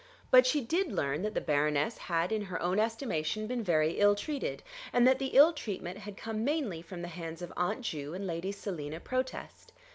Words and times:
But 0.31 0.47
she 0.47 0.61
did 0.61 0.91
learn 0.91 1.21
that 1.21 1.35
the 1.35 1.39
Baroness 1.41 1.99
had 1.99 2.31
in 2.31 2.41
her 2.45 2.59
own 2.59 2.79
estimation 2.79 3.45
been 3.45 3.63
very 3.63 3.99
ill 3.99 4.15
treated, 4.15 4.63
and 4.91 5.07
that 5.07 5.19
the 5.19 5.27
ill 5.27 5.53
treatment 5.53 5.99
had 5.99 6.17
come 6.17 6.43
mainly 6.43 6.81
from 6.81 7.03
the 7.03 7.07
hands 7.07 7.43
of 7.43 7.53
Aunt 7.55 7.81
Ju 7.81 8.15
and 8.15 8.25
Lady 8.25 8.51
Selina 8.51 8.99
Protest. 8.99 9.73